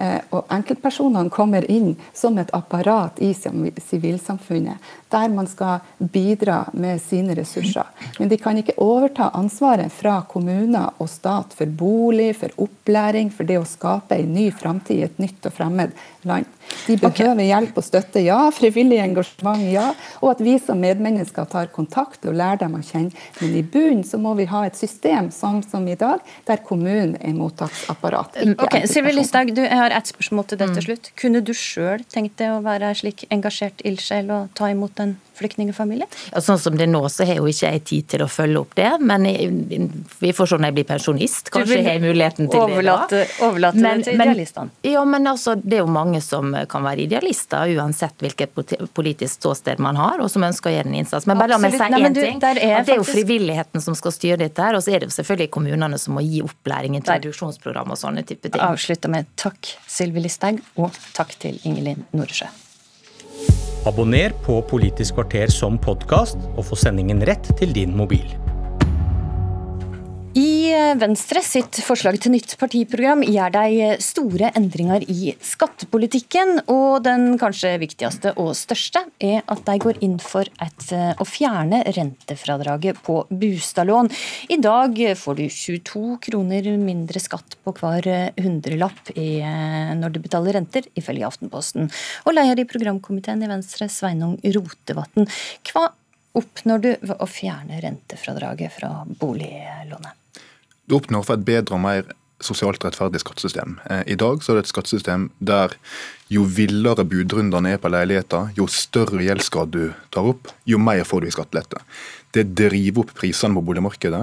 Eh, 0.01 0.21
og 0.33 0.47
enkeltpersonene 0.49 1.29
kommer 1.29 1.65
inn 1.69 1.91
som 2.15 2.37
et 2.41 2.49
apparat 2.55 3.19
i 3.21 3.33
sivilsamfunnet, 3.35 4.79
der 5.11 5.27
man 5.29 5.49
skal 5.51 5.83
bidra 5.99 6.63
med 6.73 7.01
sine 7.03 7.35
ressurser. 7.37 7.85
Men 8.17 8.31
de 8.31 8.39
kan 8.41 8.57
ikke 8.57 8.79
overta 8.81 9.29
ansvaret 9.37 9.91
fra 9.93 10.21
kommuner 10.31 10.95
og 10.97 11.11
stat 11.11 11.53
for 11.57 11.69
bolig, 11.69 12.31
for 12.39 12.55
opplæring, 12.65 13.29
for 13.35 13.45
det 13.45 13.59
å 13.59 13.67
skape 13.67 14.17
en 14.17 14.33
ny 14.33 14.47
framtid 14.55 15.01
i 15.03 15.05
et 15.09 15.21
nytt 15.21 15.51
og 15.51 15.59
fremmed 15.59 15.93
land. 16.25 16.49
De 16.87 16.97
behøver 16.97 17.37
okay. 17.37 17.47
hjelp 17.47 17.77
og 17.77 17.85
støtte, 17.85 18.21
ja. 18.25 18.39
Frivillig 18.55 18.99
engasjement, 19.03 19.63
ja. 19.71 19.91
Og 20.21 20.33
at 20.33 20.43
vi 20.43 20.57
som 20.61 20.81
medmennesker 20.81 21.47
tar 21.51 21.71
kontakt 21.73 22.25
og 22.29 22.37
lærer 22.37 22.63
dem 22.63 22.77
å 22.77 22.83
kjenne. 22.85 23.15
Men 23.39 23.57
i 23.59 23.63
bunnen 23.63 24.03
så 24.07 24.19
må 24.21 24.33
vi 24.39 24.47
ha 24.51 24.63
et 24.67 24.79
system 24.79 25.31
som, 25.35 25.61
som 25.63 25.87
i 25.87 25.97
dag, 25.99 26.21
der 26.47 26.63
kommunen 26.65 27.17
er 27.21 27.35
mottaksapparat. 27.37 28.41
Ok, 28.55 28.77
Sylvi 28.89 29.15
Listhaug, 29.17 29.53
jeg 29.57 29.81
har 29.83 29.95
ett 29.95 30.13
spørsmål 30.13 30.49
til 30.51 30.61
deg 30.61 30.75
til 30.77 30.87
slutt. 30.89 31.11
Kunne 31.19 31.43
du 31.45 31.53
sjøl 31.57 32.05
tenkt 32.11 32.39
deg 32.41 32.55
å 32.55 32.61
være 32.65 32.93
slik 32.97 33.27
engasjert 33.33 33.83
ildsjel 33.87 34.31
og 34.33 34.53
ta 34.57 34.71
imot 34.73 35.03
en 35.03 35.17
flyktningfamilie? 35.41 36.07
Ja, 36.31 36.41
sånn 36.43 36.59
som 36.61 36.77
det 36.77 36.87
er 36.87 36.91
nå, 36.93 37.03
så 37.11 37.27
har 37.27 37.41
jo 37.41 37.49
ikke 37.49 37.73
jeg 37.73 37.83
tid 37.89 38.09
til 38.13 38.25
å 38.25 38.29
følge 38.31 38.61
opp 38.61 38.75
det. 38.77 38.89
Men 39.01 39.25
vi 39.25 40.33
får 40.35 40.51
se 40.51 40.59
når 40.59 40.71
jeg 40.71 40.77
blir 40.79 40.87
pensjonist. 40.91 41.51
Kanskje 41.53 41.79
jeg 41.81 41.87
har 41.89 42.01
muligheten 42.03 42.49
til 42.51 42.61
overlate, 42.61 43.23
det 43.23 43.27
da. 43.29 43.49
Overlate 43.49 43.81
men, 43.81 44.01
det 44.01 44.09
til 44.09 44.21
idealistene? 44.21 44.75
Ja, 44.87 45.03
men 45.07 45.29
altså, 45.31 45.55
det 45.57 45.79
er 45.79 45.83
jo 45.83 45.91
mange 45.91 46.21
som 46.23 46.55
kan 46.71 46.85
være 46.85 47.05
idealister, 47.07 47.73
uansett 47.77 48.21
hvilket 48.21 48.55
politisk 48.95 49.39
ståsted 49.41 49.81
man 49.83 49.99
har, 49.99 50.21
og 50.21 50.31
som 50.31 50.45
ønsker 50.47 50.71
å 50.71 50.75
gjøre 50.75 50.91
en 50.91 50.97
innsats. 51.01 51.27
Men 51.29 51.41
bare 51.41 51.55
la 51.55 51.61
meg 51.61 51.75
si 51.75 51.81
én 51.81 52.17
ting. 52.17 52.41
Er 52.41 52.81
at 52.81 52.89
det 52.89 52.95
er 52.95 53.01
jo 53.01 53.07
frivilligheten 53.07 53.83
som 53.83 53.97
skal 53.97 54.15
styre 54.15 54.39
dette, 54.43 54.61
her, 54.61 54.77
og 54.77 54.83
så 54.85 54.95
er 54.95 55.03
det 55.03 55.11
jo 55.11 55.17
selvfølgelig 55.19 55.51
kommunene 55.53 55.99
som 56.01 56.17
må 56.17 56.25
gi 56.25 56.43
opplæring, 56.45 56.97
introduksjonsprogram 57.01 57.93
og 57.93 57.99
sånne 57.99 58.25
type 58.27 58.49
ting. 58.49 58.61
Avslutter 58.61 59.11
med 59.11 59.29
takk, 59.39 59.73
Sylvi 59.89 60.25
Listhaug, 60.25 60.61
og 60.81 60.97
takk 61.17 61.37
til 61.41 61.57
Ingelin 61.67 62.05
Noresjø. 62.15 62.49
Abonner 63.89 64.29
på 64.45 64.59
Politisk 64.69 65.15
kvarter 65.17 65.49
som 65.49 65.79
podkast, 65.81 66.37
og 66.53 66.67
få 66.67 66.77
sendingen 66.77 67.23
rett 67.25 67.49
til 67.57 67.73
din 67.73 67.95
mobil. 67.97 68.27
I 70.31 70.71
Venstre 70.95 71.41
sitt 71.43 71.81
forslag 71.83 72.15
til 72.23 72.31
nytt 72.31 72.53
partiprogram 72.55 73.19
gjør 73.25 73.51
de 73.51 73.87
store 73.99 74.47
endringer 74.55 75.03
i 75.11 75.33
skattepolitikken. 75.43 76.61
Og 76.71 77.01
den 77.03 77.35
kanskje 77.41 77.73
viktigste 77.81 78.31
og 78.39 78.53
største 78.55 79.01
er 79.19 79.41
at 79.51 79.65
de 79.67 79.75
går 79.83 79.99
inn 80.07 80.15
for 80.23 80.47
et, 80.63 80.85
å 81.19 81.27
fjerne 81.27 81.81
rentefradraget 81.83 83.01
på 83.03 83.17
bostadlån. 83.27 84.07
I 84.55 84.59
dag 84.63 85.01
får 85.19 85.41
du 85.41 85.43
22 85.51 86.03
kroner 86.23 86.71
mindre 86.79 87.19
skatt 87.19 87.59
på 87.65 87.75
hver 87.81 88.07
hundrelapp 88.39 89.11
når 89.11 90.15
du 90.15 90.21
betaler 90.23 90.55
renter, 90.61 90.87
ifølge 90.95 91.27
Aftenposten. 91.27 91.91
Og 92.23 92.37
leder 92.39 92.63
i 92.63 92.69
programkomiteen 92.71 93.43
i 93.43 93.51
Venstre, 93.51 93.91
Sveinung 93.91 94.39
Rotevatn. 94.47 95.27
Hva 95.67 95.89
oppnår 96.39 96.87
du 96.87 96.89
ved 96.95 97.15
å 97.19 97.27
fjerne 97.27 97.83
rentefradraget 97.83 98.79
fra 98.79 98.95
boliglånet? 99.19 100.20
Du 100.91 100.97
oppnår 100.97 101.23
for 101.23 101.39
et 101.39 101.45
bedre 101.47 101.77
og 101.77 101.85
mer 101.85 102.09
sosialt 102.43 102.83
rettferdig 102.83 103.21
skattesystem. 103.21 103.77
Eh, 103.87 104.01
I 104.11 104.17
dag 104.19 104.41
så 104.43 104.51
er 104.51 104.57
det 104.59 104.65
et 104.65 104.71
skattesystem 104.73 105.29
der 105.39 105.77
jo 106.31 106.43
villere 106.43 107.05
budrundene 107.07 107.75
er 107.75 107.79
på 107.79 107.91
leiligheter, 107.91 108.49
jo 108.57 108.67
større 108.67 109.21
gjeldsgrad 109.23 109.71
du 109.71 109.93
tar 110.11 110.27
opp, 110.33 110.51
jo 110.67 110.79
mer 110.81 111.05
får 111.07 111.23
du 111.23 111.29
i 111.29 111.31
skattelette. 111.31 111.79
Det 112.35 112.43
driver 112.55 113.05
opp 113.05 113.13
prisene 113.15 113.55
på 113.55 113.63
boligmarkedet. 113.67 114.21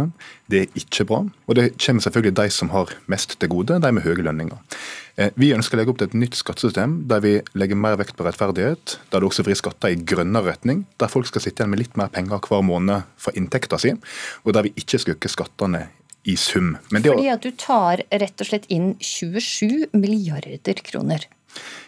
Det 0.49 0.61
er 0.61 0.79
ikke 0.81 1.05
bra. 1.09 1.19
Og 1.49 1.57
det 1.57 1.67
kommer 1.81 2.05
selvfølgelig 2.05 2.37
de 2.37 2.47
som 2.53 2.73
har 2.73 2.93
mest 3.13 3.37
til 3.37 3.53
gode, 3.53 3.81
de 3.81 3.93
med 3.93 4.05
høye 4.05 4.25
lønninger. 4.25 4.79
Eh, 5.17 5.33
vi 5.41 5.55
ønsker 5.57 5.77
å 5.77 5.81
legge 5.81 5.93
opp 5.95 6.01
til 6.03 6.09
et 6.13 6.17
nytt 6.21 6.37
skattesystem 6.37 7.03
der 7.09 7.25
vi 7.25 7.35
legger 7.57 7.81
mer 7.81 7.97
vekt 8.01 8.17
på 8.17 8.29
rettferdighet, 8.29 8.99
der 9.09 9.21
det 9.21 9.29
også 9.29 9.45
vrir 9.49 9.57
skatter 9.61 9.93
i 9.93 10.01
grønnere 10.01 10.53
retning, 10.53 10.85
der 11.01 11.13
folk 11.13 11.29
skal 11.29 11.45
sitte 11.45 11.65
igjen 11.65 11.73
med 11.73 11.81
litt 11.81 11.97
mer 12.01 12.13
penger 12.13 12.45
hver 12.45 12.65
måned 12.65 13.09
for 13.21 13.37
inntekta 13.37 13.81
si, 13.81 13.97
og 14.45 14.57
der 14.57 14.69
vi 14.69 14.77
ikke 14.77 15.01
skal 15.01 15.17
øke 15.17 15.33
skattene 15.33 15.89
i 16.29 16.37
sum. 16.37 16.75
Fordi 16.93 17.31
at 17.33 17.45
du 17.45 17.51
tar 17.57 18.03
rett 18.11 18.45
og 18.45 18.51
slett 18.51 18.69
inn 18.73 18.93
27 19.01 19.89
milliarder 19.97 20.83
kroner 20.85 21.25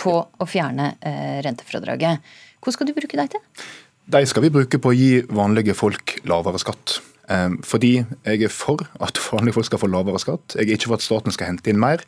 på 0.00 0.16
å 0.16 0.48
fjerne 0.48 0.94
eh, 1.04 1.38
rentefradraget. 1.44 2.24
Hvor 2.60 2.74
skal 2.74 2.88
du 2.88 2.96
bruke 2.96 3.18
deg 3.20 3.32
til? 3.34 3.44
De 4.10 4.24
skal 4.26 4.46
vi 4.46 4.52
bruke 4.52 4.80
på 4.82 4.90
å 4.90 4.96
gi 4.96 5.12
vanlige 5.30 5.76
folk 5.78 6.18
lavere 6.28 6.60
skatt. 6.62 6.98
Eh, 7.30 7.56
fordi 7.66 7.92
jeg 8.00 8.46
er 8.48 8.54
for 8.54 8.86
at 9.02 9.20
vanlige 9.30 9.58
folk 9.58 9.70
skal 9.70 9.82
få 9.84 9.90
lavere 9.92 10.22
skatt. 10.22 10.56
Jeg 10.56 10.68
er 10.68 10.78
ikke 10.78 10.92
for 10.92 11.00
at 11.00 11.06
staten 11.06 11.36
skal 11.36 11.52
hente 11.52 11.72
inn 11.72 11.82
mer. 11.82 12.04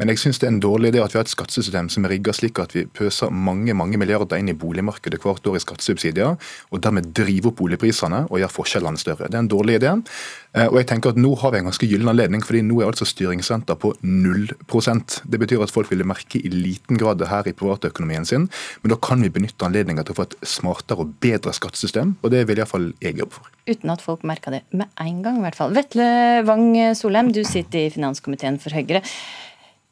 Men 0.00 0.10
jeg 0.10 0.18
syns 0.24 0.40
det 0.42 0.48
er 0.48 0.52
en 0.56 0.62
dårlig 0.62 0.90
idé 0.90 1.02
at 1.04 1.12
vi 1.14 1.20
har 1.20 1.26
et 1.26 1.30
skattesystem 1.30 1.88
som 1.92 2.06
er 2.06 2.16
rigga 2.16 2.32
slik 2.34 2.58
at 2.58 2.72
vi 2.74 2.82
pøser 2.90 3.30
mange 3.30 3.76
mange 3.78 3.98
milliarder 4.00 4.40
inn 4.42 4.50
i 4.50 4.56
boligmarkedet 4.58 5.20
hvert 5.22 5.46
år 5.46 5.58
i 5.58 5.62
skattesubsidier, 5.62 6.34
og 6.74 6.82
dermed 6.82 7.12
driver 7.14 7.52
opp 7.52 7.60
boligprisene 7.60 8.24
og 8.26 8.40
gjør 8.42 8.50
forskjellene 8.56 8.98
større. 8.98 9.28
Det 9.30 9.38
er 9.38 9.44
en 9.44 9.50
dårlig 9.52 9.78
idé. 9.78 9.92
Eh, 10.54 10.66
og 10.66 10.80
jeg 10.80 10.88
tenker 10.90 11.14
at 11.14 11.20
Nå 11.20 11.30
har 11.38 11.54
vi 11.54 11.60
en 11.60 11.68
ganske 11.68 11.86
gyllen 11.86 12.10
anledning, 12.10 12.42
fordi 12.42 12.64
nå 12.66 12.80
er 12.80 12.90
altså 12.90 13.06
styringsrenta 13.06 13.76
på 13.80 13.92
0% 14.02 15.14
Det 15.30 15.40
betyr 15.40 15.62
at 15.64 15.72
folk 15.72 15.90
ville 15.90 16.06
merke 16.06 16.40
i 16.42 16.50
liten 16.50 16.98
grad 16.98 17.20
det 17.22 17.30
her 17.30 17.46
i 17.46 17.54
privatøkonomien 17.54 18.26
sin, 18.26 18.48
men 18.82 18.92
da 18.92 18.98
kan 18.98 19.22
vi 19.22 19.30
benytte 19.30 19.66
anledninga 19.66 20.02
til 20.02 20.16
å 20.16 20.18
få 20.18 20.26
et 20.26 20.36
smartere 20.42 21.06
og 21.06 21.14
bedre 21.22 21.54
skattesystem, 21.54 22.16
og 22.22 22.34
det 22.34 22.44
vil 22.48 22.58
iallfall 22.58 22.90
jeg 23.02 23.20
jobbe 23.22 23.38
for. 23.38 23.54
Uten 23.70 23.94
at 23.94 24.02
folk 24.04 24.26
merker 24.26 24.58
det 24.58 24.64
med 24.74 24.90
en 25.00 25.22
gang, 25.24 25.38
i 25.38 25.46
hvert 25.46 25.58
fall. 25.58 25.72
Vetle 25.76 26.42
Wang 26.50 26.74
Solheim, 26.98 27.30
du 27.32 27.44
sitter 27.46 27.86
i 27.86 27.94
finanskomiteen 27.94 28.58
for 28.62 28.74
Høyre. 28.74 29.04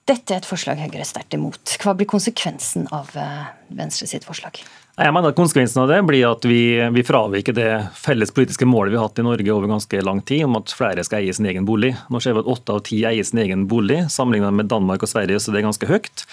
Dette 0.08 0.34
er 0.34 0.40
et 0.40 0.46
forslag 0.48 0.80
Høyre 0.82 1.04
er 1.04 1.06
sterkt 1.06 1.34
imot. 1.36 1.76
Hva 1.78 1.94
blir 1.94 2.08
konsekvensen 2.10 2.88
av 2.90 3.12
eh, 3.14 3.50
Venstre 3.78 4.08
sitt 4.10 4.26
forslag? 4.26 4.58
Jeg 4.92 5.08
mener 5.14 5.30
at 5.32 5.36
Konsekvensen 5.38 5.80
av 5.80 5.86
det 5.88 6.02
blir 6.04 6.26
at 6.28 6.42
vi, 6.44 6.76
vi 6.92 7.04
fraviker 7.06 7.54
det 7.56 7.68
felles 7.96 8.34
politiske 8.34 8.66
målet 8.68 8.92
vi 8.92 8.98
har 8.98 9.06
hatt 9.06 9.22
i 9.22 9.24
Norge 9.24 9.54
over 9.54 9.70
ganske 9.70 10.02
lang 10.04 10.20
tid, 10.28 10.42
om 10.44 10.58
at 10.58 10.74
flere 10.76 11.00
skal 11.06 11.22
eie 11.22 11.32
sin 11.32 11.48
egen 11.48 11.64
bolig. 11.64 11.94
Nå 12.12 12.20
ser 12.20 12.36
vi 12.36 12.42
at 12.42 12.50
åtte 12.52 12.74
av 12.74 12.82
ti 12.84 12.98
eier 13.08 13.24
sin 13.24 13.40
egen 13.40 13.62
bolig. 13.70 14.02
Sammenlignet 14.12 14.58
med 14.58 14.68
Danmark 14.68 15.06
og 15.06 15.08
Sverige 15.08 15.40
så 15.40 15.54
det 15.54 15.62
er 15.62 15.66
ganske 15.70 15.88
høyt. 15.88 16.26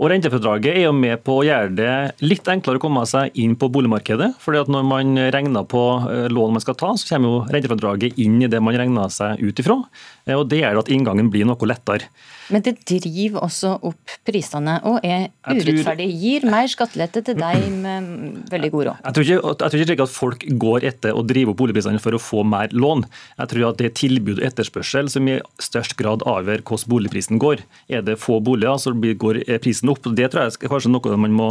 Og 0.00 0.10
Rentefradraget 0.10 0.80
er 0.80 0.88
jo 0.88 0.96
med 0.96 1.22
på 1.22 1.38
å 1.38 1.46
gjøre 1.46 1.70
det 1.76 1.94
litt 2.24 2.50
enklere 2.50 2.80
å 2.80 2.84
komme 2.88 3.04
seg 3.06 3.36
inn 3.38 3.54
på 3.60 3.70
boligmarkedet. 3.70 4.32
fordi 4.42 4.64
at 4.64 4.74
Når 4.74 4.90
man 4.90 5.14
regner 5.36 5.68
på 5.68 5.84
eh, 6.08 6.26
lån 6.32 6.56
man 6.56 6.66
skal 6.66 6.80
ta, 6.82 6.96
så 6.96 7.14
kommer 7.14 7.30
jo 7.30 7.46
rentefradraget 7.52 8.18
inn 8.18 8.40
i 8.42 8.50
det 8.50 8.64
man 8.64 8.80
regner 8.80 9.12
seg 9.12 9.38
ut 9.38 9.62
ifra. 9.62 9.78
Eh, 10.26 10.34
og 10.34 10.48
Det 10.50 10.64
gjør 10.64 10.82
at 10.82 10.90
inngangen 10.90 11.30
blir 11.30 11.46
noe 11.46 11.68
lettere. 11.68 12.10
Men 12.50 12.64
det 12.66 12.76
driver 12.88 13.44
også 13.46 13.74
opp 13.90 14.14
prisene 14.26 14.78
og 14.88 15.04
er 15.06 15.28
urettferdig. 15.46 16.08
Gir 16.20 16.46
mer 16.50 16.68
skattelette 16.70 17.22
til 17.26 17.38
deg 17.38 17.66
med 17.84 18.10
veldig 18.50 18.70
god 18.74 18.88
råd. 18.90 19.02
Jeg 19.06 19.16
tror 19.16 19.28
ikke, 19.28 19.54
jeg 19.64 19.74
tror 19.74 19.84
ikke 19.96 20.08
at 20.08 20.14
folk 20.14 20.46
går 20.66 20.88
etter 20.90 21.16
å 21.16 21.24
drive 21.26 21.54
opp 21.54 21.60
boligprisene 21.62 22.02
for 22.02 22.16
å 22.16 22.22
få 22.22 22.44
mer 22.46 22.72
lån. 22.74 23.06
Jeg 23.40 23.52
tror 23.54 23.68
at 23.70 23.80
det 23.80 23.90
er 23.90 23.96
tilbud 24.02 24.38
og 24.38 24.46
etterspørsel 24.50 25.10
som 25.12 25.28
i 25.30 25.38
størst 25.62 25.96
grad 26.00 26.24
avgjør 26.28 26.64
hvordan 26.64 26.90
boligprisen 26.90 27.40
går. 27.42 27.64
Er 27.92 28.04
det 28.06 28.18
få 28.20 28.40
boliger, 28.44 28.78
så 28.80 28.94
går 28.94 29.42
prisen 29.62 29.90
opp. 29.92 30.06
Det 30.16 30.30
tror 30.32 30.46
jeg 30.46 30.56
er 30.56 30.72
kanskje 30.72 30.92
noe 30.92 31.18
man 31.20 31.34
må, 31.36 31.48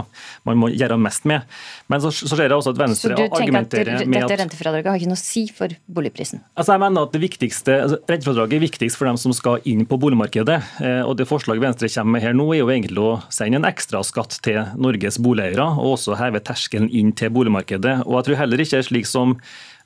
man 0.47 0.59
må 0.59 0.71
gjøre 0.73 0.97
mest 1.01 1.27
med. 1.29 1.45
Men 1.91 2.03
så, 2.03 2.11
så 2.13 2.35
ser 2.35 2.49
jeg 2.49 2.57
også 2.57 2.73
at 2.75 2.81
Venstre 2.81 3.17
argumenterer 3.27 4.05
med 4.05 4.23
at 4.23 4.29
dette 4.29 4.41
rentefradraget 4.43 4.91
har 4.91 4.99
ikke 4.99 5.11
noe 5.11 5.19
å 5.19 5.21
si 5.21 5.45
for 5.53 5.73
boligprisen? 5.89 6.43
Altså 6.55 6.75
jeg 6.75 6.83
mener 6.85 7.07
at 7.07 7.15
det 7.15 7.21
viktigste, 7.23 7.77
altså 7.85 7.99
Rentefradraget 8.09 8.57
er 8.57 8.63
viktigst 8.65 8.99
for 8.99 9.09
dem 9.09 9.19
som 9.21 9.33
skal 9.35 9.65
inn 9.69 9.85
på 9.89 9.99
boligmarkedet. 10.01 10.59
Eh, 10.89 11.01
og 11.05 11.17
Det 11.19 11.29
forslaget 11.29 11.63
Venstre 11.63 11.91
kommer 11.93 12.17
med 12.17 12.25
her 12.25 12.37
nå, 12.37 12.49
er 12.53 12.63
jo 12.63 12.71
egentlig 12.73 13.05
å 13.05 13.17
sende 13.33 13.61
en 13.61 13.69
ekstra 13.69 14.03
skatt 14.05 14.39
til 14.45 14.61
Norges 14.75 15.21
boligeiere, 15.21 15.71
og 15.77 15.95
også 15.95 16.17
heve 16.19 16.41
terskelen 16.41 16.89
inn 16.89 17.13
til 17.13 17.33
boligmarkedet. 17.35 18.01
Og 18.07 18.19
jeg 18.19 18.29
tror 18.29 18.41
heller 18.43 18.65
ikke 18.65 18.81
er 18.81 18.89
slik 18.89 19.09
som 19.09 19.37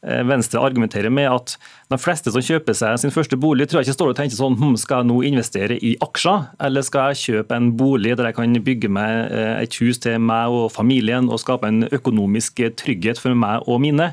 Eh, 0.04 0.24
Venstre 0.28 0.60
argumenterer 0.60 1.10
med 1.10 1.30
at 1.32 1.56
de 1.92 1.98
fleste 2.02 2.32
som 2.34 2.44
kjøper 2.44 2.76
seg 2.76 2.98
sin 3.00 3.14
første 3.14 3.38
bolig, 3.40 3.70
tror 3.70 3.80
jeg 3.80 3.88
ikke 3.88 3.98
står 3.98 4.12
og 4.12 4.18
tenker 4.18 4.36
sånn 4.36 4.58
hm, 4.60 4.76
skal 4.82 5.04
jeg 5.04 5.10
nå 5.14 5.20
investere 5.30 5.78
i 5.80 5.94
aksjer, 6.04 6.50
eller 6.68 6.84
skal 6.84 7.14
jeg 7.14 7.22
kjøpe 7.22 7.56
en 7.56 7.70
bolig 7.80 8.18
der 8.20 8.28
jeg 8.28 8.38
kan 8.40 8.58
bygge 8.68 8.92
meg 8.92 9.32
eh, 9.32 9.62
et 9.64 9.80
hus 9.80 10.02
til 10.04 10.20
meg 10.20 10.52
og 10.52 10.68
familien 10.76 11.32
og 11.32 11.40
skape 11.40 11.72
en 11.72 11.88
økonomisk 11.88 12.66
trygghet 12.84 13.22
for 13.22 13.38
meg 13.38 13.64
og 13.64 13.80
mine. 13.86 14.12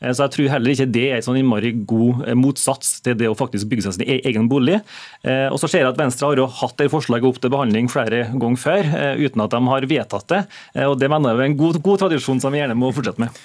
Eh, 0.00 0.12
så 0.12 0.26
jeg 0.26 0.34
tror 0.36 0.50
heller 0.54 0.74
ikke 0.74 0.88
det 0.90 1.06
er 1.08 1.18
en 1.18 1.26
sånn 1.28 1.38
innmari 1.40 1.72
god 1.88 2.26
motsats 2.40 2.98
til 3.04 3.18
det 3.20 3.30
å 3.30 3.36
faktisk 3.38 3.70
bygge 3.70 3.86
seg 3.86 3.98
sin 3.98 4.06
e-, 4.08 4.20
egen 4.30 4.48
bolig. 4.50 4.80
Og 5.52 5.58
så 5.60 5.68
ser 5.68 5.84
jeg 5.84 5.90
at 5.90 5.98
Venstre 6.00 6.30
har 6.30 6.40
jo 6.40 6.48
hatt 6.60 6.76
det 6.80 6.88
forslaget 6.92 7.28
opp 7.28 7.40
til 7.42 7.52
behandling 7.52 7.90
flere 7.92 8.22
ganger 8.32 8.60
før, 8.60 8.90
uten 9.20 9.44
at 9.44 9.54
de 9.54 9.60
har 9.68 9.86
vedtatt 9.90 10.28
det. 10.32 10.40
Og 10.86 10.96
det 11.00 11.10
mener 11.12 11.34
jeg 11.34 11.42
er 11.42 11.50
en 11.50 11.58
god, 11.60 11.80
god 11.84 12.04
tradisjon 12.04 12.40
som 12.42 12.54
vi 12.54 12.62
gjerne 12.62 12.78
må 12.78 12.92
fortsette 12.96 13.22
med. 13.22 13.40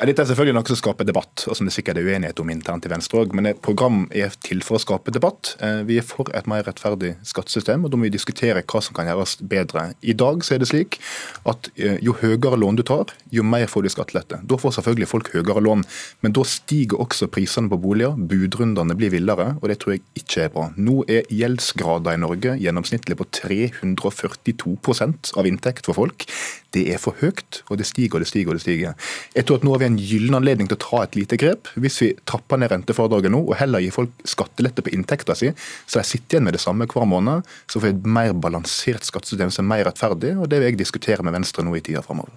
Ja, 0.00 0.06
dette 0.08 0.22
er 0.24 0.30
selvfølgelig 0.30 0.54
noe 0.56 0.64
som 0.64 0.78
skaper 0.80 1.04
debatt, 1.04 1.42
og 1.44 1.56
som 1.58 1.66
det 1.68 1.74
sikkert 1.74 1.98
er 2.00 2.06
uenighet 2.08 2.38
om 2.40 2.48
internt 2.48 2.86
i 2.88 2.88
Venstre 2.88 3.18
òg. 3.20 3.34
Men 3.36 3.50
et 3.50 3.58
program 3.60 4.06
er 4.16 4.32
til 4.40 4.62
for 4.64 4.78
å 4.78 4.80
skape 4.80 5.12
debatt. 5.12 5.50
Eh, 5.60 5.82
vi 5.84 5.98
er 6.00 6.06
for 6.08 6.30
et 6.32 6.46
mer 6.48 6.64
rettferdig 6.64 7.10
skattesystem, 7.28 7.84
og 7.84 7.92
da 7.92 8.00
må 8.00 8.06
vi 8.08 8.14
diskutere 8.14 8.62
hva 8.64 8.80
som 8.80 8.96
kan 8.96 9.10
gjøres 9.10 9.34
bedre. 9.44 9.90
I 10.00 10.14
dag 10.16 10.40
så 10.46 10.54
er 10.56 10.62
det 10.62 10.70
slik 10.70 10.96
at 11.44 11.68
eh, 11.76 11.98
jo 12.00 12.14
høyere 12.16 12.56
lån 12.62 12.80
du 12.80 12.84
tar, 12.88 13.12
jo 13.28 13.44
mer 13.44 13.68
får 13.68 13.84
du 13.84 13.90
i 13.90 13.92
skattelette. 13.92 14.38
Da 14.40 14.58
får 14.62 14.78
selvfølgelig 14.78 15.10
folk 15.10 15.28
høyere 15.34 15.66
lån, 15.68 15.84
men 16.24 16.36
da 16.38 16.46
stiger 16.48 17.04
også 17.04 17.28
prisene 17.28 17.68
på 17.68 17.82
boliger. 17.84 18.16
Budrundene 18.16 18.96
blir 18.96 19.12
villere, 19.12 19.50
og 19.60 19.68
det 19.68 19.82
tror 19.84 19.98
jeg 19.98 20.04
ikke 20.22 20.46
er 20.46 20.56
bra. 20.56 20.70
Nå 20.80 21.04
er 21.12 21.28
gjeldsgrader 21.28 22.16
i 22.16 22.22
Norge 22.24 22.56
gjennomsnittlig 22.64 23.20
på 23.20 23.28
342% 23.42 25.36
av 25.36 25.52
inntekt 25.52 25.92
for 25.92 26.00
folk. 26.00 26.24
Det 26.74 26.84
er 26.94 27.00
for 27.02 27.18
høyt, 27.18 27.62
og 27.68 27.80
det 27.80 27.86
stiger 27.88 28.18
og 28.18 28.24
det 28.24 28.28
stiger. 28.30 28.52
og 28.52 28.58
det 28.58 28.64
stiger. 28.64 28.94
Jeg 29.34 29.46
tror 29.46 29.60
at 29.60 29.64
Nå 29.66 29.74
har 29.74 29.82
vi 29.82 29.88
en 29.90 29.98
gyllen 29.98 30.38
anledning 30.38 30.70
til 30.70 30.78
å 30.78 30.84
ta 30.84 31.02
et 31.04 31.18
lite 31.18 31.38
grep. 31.40 31.72
Hvis 31.74 31.98
vi 32.02 32.12
trapper 32.28 32.60
ned 32.60 32.70
rentefradraget 32.72 33.34
nå, 33.34 33.42
og 33.42 33.58
heller 33.58 33.82
gir 33.82 33.94
folk 33.94 34.14
skattelette 34.24 34.84
på 34.86 34.94
inntekta 34.94 35.36
si, 35.38 35.50
så 35.86 36.00
de 36.00 36.06
sitter 36.06 36.38
igjen 36.38 36.46
med 36.46 36.56
det 36.58 36.62
samme 36.62 36.88
hver 36.90 37.08
måned, 37.10 37.48
så 37.66 37.80
får 37.80 37.88
vi 37.88 37.96
et 37.96 38.08
mer 38.18 38.32
balansert 38.46 39.06
skattesystem 39.06 39.50
som 39.50 39.66
er 39.66 39.72
mer 39.74 39.84
rettferdig. 39.90 40.36
og 40.38 40.48
Det 40.48 40.60
vil 40.60 40.72
jeg 40.72 40.82
diskutere 40.84 41.26
med 41.26 41.36
Venstre 41.36 41.66
nå 41.66 41.74
i 41.76 41.84
tida 41.84 42.02
framover. 42.06 42.32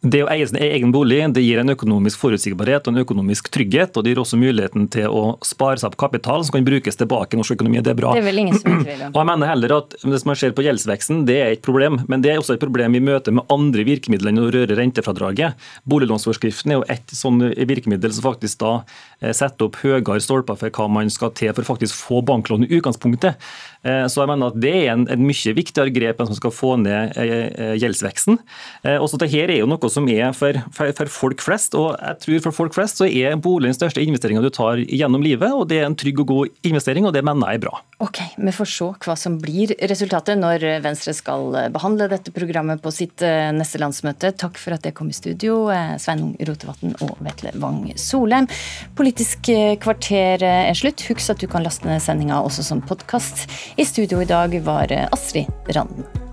Det 0.00 0.22
å 0.24 0.28
eie 0.32 0.46
sin 0.48 0.56
egen 0.56 0.94
bolig 0.94 1.18
det 1.36 1.42
gir 1.44 1.58
en 1.60 1.74
økonomisk 1.74 2.22
forutsigbarhet 2.22 2.86
og 2.88 2.94
en 2.94 3.02
økonomisk 3.02 3.50
trygghet. 3.52 3.92
og 3.92 4.04
Det 4.04 4.14
gir 4.14 4.20
også 4.22 4.38
muligheten 4.40 4.86
til 4.88 5.12
å 5.12 5.34
spare 5.44 5.76
seg 5.76 5.90
opp 5.90 5.98
kapital 6.00 6.40
som 6.40 6.54
kan 6.54 6.64
brukes 6.64 6.96
tilbake 6.96 7.36
i 7.36 7.40
norsk 7.40 7.58
økonomi. 7.58 7.82
Det 7.84 7.92
er 7.92 7.98
bra. 7.98 8.14
Det 8.16 8.22
er 8.22 8.28
vel 8.30 8.40
ingen 8.40 8.56
som 8.56 8.80
tvil 8.80 9.02
om. 9.04 9.12
Og 9.12 9.18
jeg 9.20 9.28
mener 9.28 9.50
heller 9.52 9.74
at 9.76 9.96
Det 10.00 10.20
som 10.22 10.32
ser 10.32 10.54
på 10.56 10.64
gjeldsveksten, 10.64 11.26
det 11.28 11.36
er 11.36 11.52
et 11.52 11.60
problem. 11.62 12.00
Men 12.08 12.24
det 12.24 12.32
er 12.32 12.40
også 12.40 12.56
et 12.56 12.62
problem 12.62 12.96
vi 12.96 13.02
møter 13.04 13.36
med 13.36 13.44
andre 13.52 13.84
virkemidler 13.84 14.32
enn 14.32 14.40
å 14.40 14.48
røre 14.48 14.78
rentefradraget. 14.78 15.60
Boliglånsforskriften 15.84 16.72
er 16.72 16.80
jo 16.80 16.86
et 16.88 17.12
sånn 17.12 17.44
virkemiddel 17.68 18.16
som 18.16 18.24
faktisk 18.24 18.64
da 18.64 18.72
eh, 19.20 19.36
setter 19.36 19.68
opp 19.68 19.76
høyere 19.84 20.16
stolper 20.24 20.56
for 20.56 20.72
hva 20.80 20.88
man 20.88 21.12
skal 21.12 21.34
til 21.36 21.52
for 21.52 21.74
faktisk 21.74 21.98
få 22.08 22.22
banklån 22.24 22.64
i 22.64 22.72
utgangspunktet. 22.80 23.36
Eh, 23.84 24.06
så 24.08 24.24
jeg 24.24 24.32
mener 24.32 24.48
at 24.48 24.60
Det 24.64 24.72
er 24.72 24.94
en, 24.94 25.04
en 25.12 25.28
mye 25.28 25.54
viktigere 25.60 25.92
grep 25.92 26.24
enn 26.24 26.32
som 26.32 26.40
skal 26.40 26.56
få 26.56 26.72
ned 26.80 27.20
eh, 27.20 27.76
gjeldsveksten. 27.84 28.40
Også 28.96 29.20
dette 29.20 29.36
er 29.36 29.60
jo 29.60 29.68
noe 29.68 29.89
som 29.92 30.08
er 30.10 30.32
for, 30.36 30.56
for, 30.76 30.92
for, 30.96 31.12
folk 31.12 31.44
flest. 31.44 31.74
og 31.78 31.94
jeg 31.98 32.20
tror 32.24 32.44
For 32.46 32.56
folk 32.62 32.76
flest 32.76 33.00
så 33.00 33.08
er 33.08 33.36
bolig 33.36 33.70
den 33.70 33.78
største 33.78 34.02
investeringa 34.02 34.42
du 34.44 34.50
tar 34.54 34.80
gjennom 34.86 35.22
livet. 35.24 35.50
og 35.52 35.68
Det 35.68 35.80
er 35.80 35.88
en 35.88 35.98
trygg 35.98 36.22
og 36.24 36.30
god 36.30 36.66
investering, 36.66 37.06
og 37.06 37.14
det 37.14 37.24
mener 37.26 37.50
jeg 37.50 37.60
er 37.60 37.66
bra. 37.66 37.80
Ok, 38.00 38.22
Vi 38.38 38.54
får 38.54 38.70
se 38.72 38.88
hva 39.04 39.16
som 39.18 39.36
blir 39.40 39.74
resultatet 39.90 40.38
når 40.40 40.64
Venstre 40.84 41.14
skal 41.16 41.52
behandle 41.74 42.08
dette 42.10 42.32
programmet 42.34 42.80
på 42.82 42.92
sitt 42.94 43.24
eh, 43.26 43.50
neste 43.56 43.80
landsmøte. 43.82 44.32
Takk 44.40 44.58
for 44.60 44.76
at 44.76 44.86
dere 44.86 44.96
kom 44.96 45.10
i 45.12 45.16
studio, 45.16 45.66
eh, 45.74 45.96
Sveinung 46.00 46.32
Rotevatn 46.48 46.96
og 47.06 47.20
Vetle 47.26 47.52
Wang 47.60 47.84
Solheim. 48.00 48.48
Politisk 48.98 49.52
eh, 49.52 49.76
kvarter 49.82 50.46
er 50.46 50.74
slutt. 50.78 51.04
Husk 51.10 51.34
at 51.34 51.42
du 51.42 51.48
kan 51.50 51.66
laste 51.66 51.88
ned 51.88 52.02
sendinga 52.04 52.40
også 52.40 52.66
som 52.66 52.82
podkast. 52.84 53.46
I 53.80 53.88
studio 53.88 54.22
i 54.22 54.28
dag 54.28 54.56
var 54.64 54.92
Astrid 55.10 55.50
Randen. 55.74 56.29